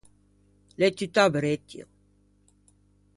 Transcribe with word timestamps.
L’é 0.77 0.89
tutto 0.97 1.19
abrettio. 1.19 1.85